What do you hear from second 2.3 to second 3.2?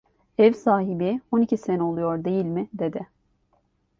mi?" dedi.